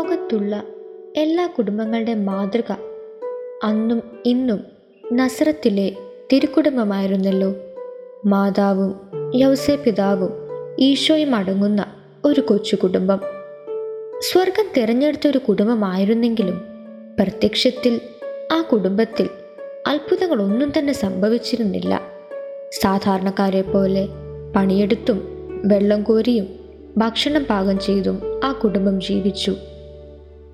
ലോകത്തുള്ള 0.00 0.62
എല്ലാ 1.16 1.46
കുടുംബങ്ങളുടെ 1.46 2.14
മാതൃക 2.14 2.72
അന്നും 3.64 4.02
ഇന്നും 4.26 4.64
നസറത്തിലെ 5.12 5.96
തിരുക്കുടുംബമായിരുന്നല്ലോ. 6.32 7.54
മാതാവും 8.26 8.94
യൗസേ 9.34 9.76
പിതാവും 9.76 10.30
ഈശോയും 10.80 11.34
അടങ്ങുന്ന 11.34 11.84
ഒരു 12.24 12.40
കൊച്ചു 12.40 12.76
കുടുംബം. 12.76 13.20
സ്വർഗം 14.20 14.66
തിരഞ്ഞെടുത്ത 14.76 15.28
ഒരു 15.28 15.38
കുടുംബമായിരുന്നെങ്കിലും 15.38 16.62
പ്രത്യക്ഷത്തിൽ 17.20 18.00
ആ 18.52 18.60
കുടുംബത്തിൽ 18.72 19.28
അത്ഭുതങ്ങളൊന്നും 19.86 20.72
തന്നെ 20.78 20.92
സംഭവിച്ചിരുന്നില്ല. 20.92 22.00
സാധാരണക്കാരെ 22.82 23.62
പോലെ 23.62 24.08
പണിയെടുത്തും 24.56 25.20
വെള്ളം 25.64 26.02
കോരിയും 26.02 26.48
ഭക്ഷണം 26.98 27.44
പാകം 27.44 27.78
ചെയ്തും 27.78 28.40
ആ 28.44 28.52
കുടുംബം 28.52 29.00
ജീവിച്ചു. 29.00 29.56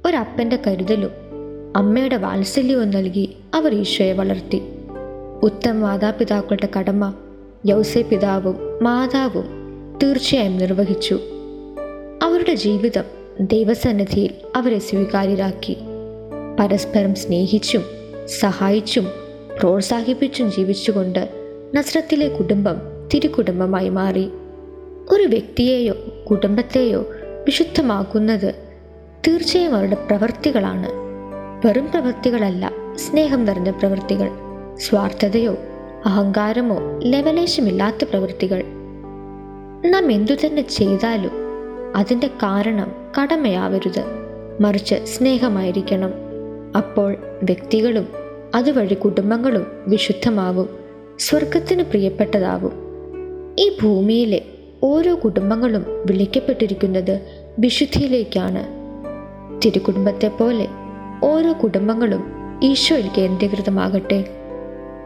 ഒരപ്പന്റെ 0.07 0.59
കരുതലും 0.67 1.11
അമ്മയുടെ 1.77 2.17
വാത്സല്യവും 2.17 2.91
നൽകി 2.91 3.37
അവർ 3.55 3.75
ഈശോയെ 3.75 4.13
വളർത്തി. 4.13 4.63
ഉത്തമ 5.43 5.73
മാതാപിതാക്കളുടെ 5.73 6.69
കടമ 6.79 7.15
യൗസെ 7.67 8.03
പിതാവും 8.03 8.57
മാതാവും 8.83 9.45
തീർച്ചയായും 10.03 10.59
നിർവഹിച്ചു. 10.59 11.19
അവരുടെ 12.23 12.55
ജീവിതം 12.55 13.05
ദൈവസന്നിധിയിൽ 13.41 14.31
അവരെ 14.57 14.79
സ്വീകാര്യരാക്കി. 14.79 15.77
പരസ്പരം 16.61 17.15
സ്നേഹിച്ചും 17.15 17.85
സഹായിച്ചും 18.27 19.07
പ്രോത്സാഹിപ്പിച്ചും 19.61 20.53
ജീവിച്ചുകൊണ്ട് 20.53 21.29
നസ്രത്തിലെ 21.75 22.29
കുടുംബം 22.29 22.77
തിരുകുടുംബമായി 23.15 23.89
മാറി. 23.89 24.29
ഒരു 25.11 25.23
വ്യക്തിയെയോ 25.23 25.95
കുടുംബത്തെയോ 26.31 27.07
വിശുദ്ധമാക്കുന്നത് 27.45 28.66
തീർച്ചയായും 29.27 29.75
അവരുടെ 29.75 29.95
പ്രവൃത്തികളാണ് 29.95 30.89
വെറും 31.67 31.87
പ്രവൃത്തികളല്ല 31.91 32.73
സ്നേഹം 32.97 33.45
നിറഞ്ഞ 33.45 33.71
പ്രവൃത്തികൾ 33.71 34.31
സ്വാർത്ഥതയോ 34.79 35.57
അഹങ്കാരമോ 36.07 36.79
ലവലേശമില്ലാത്ത 37.03 38.05
പ്രവൃത്തികൾ 38.05 38.63
നാം 39.91 40.13
എന്തു 40.13 40.33
തന്നെ 40.33 40.63
ചെയ്താലും 40.63 41.31
അതിന്റെ 41.97 42.27
കാരണം 42.27 42.93
കടമയാവരുത്. 43.23 44.05
മറിച്ച് 44.61 44.95
സ്നേഹമായിരിക്കണം. 45.05 46.13
അപ്പോൾ 46.77 47.17
വ്യക്തികളും 47.43 48.09
അതുവഴി 48.55 48.95
കുടുംബങ്ങളും 48.95 49.67
വിശുദ്ധമാവും 49.87 50.69
സ്വർഗത്തിന് 51.19 51.83
പ്രിയപ്പെട്ടതാവും. 51.83 52.73
ഈ 53.59 53.77
ഭൂമിയിലെ 53.83 54.43
ഓരോ 54.83 55.19
കുടുംബങ്ങളും 55.25 55.87
വിളിക്കപ്പെട്ടിരിക്കുന്നത് 56.07 57.21
വിശുദ്ധിയിലേക്കാണ്. 57.59 58.76
തിരുകുടുംബത്തെ 59.65 60.29
പോലെ 60.29 60.67
ഓരോ 61.25 61.53
കുടുംബങ്ങളും 61.53 62.23
ഈശോയിൽ 62.63 63.09
കേന്ദ്രീകൃതമാകട്ടെ 63.09 64.21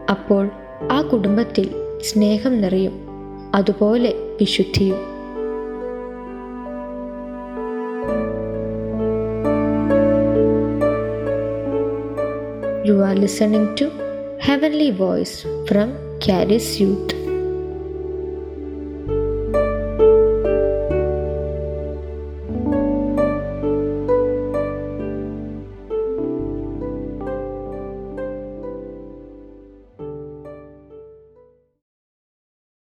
അപ്പോൾ 0.09 0.43
ആ 0.91 1.01
കുടുംബത്തിൽ 1.01 1.65
സ്നേഹം 2.01 2.61
നിറയും 2.61 2.95
അതുപോലെ 3.55 4.11
വിശുദ്ധിയും 4.41 4.99
You 12.85 13.03
are 13.03 13.15
listening 13.15 13.75
to 13.75 13.85
Heavenly 14.39 14.91
Voice 14.91 15.33
from 15.67 15.89
Caris 16.19 16.79
Youth. 16.79 17.11